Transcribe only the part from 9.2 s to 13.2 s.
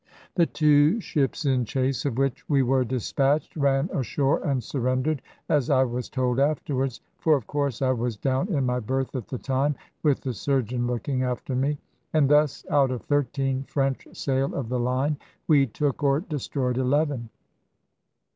the time, with the surgeon looking after me); and thus out of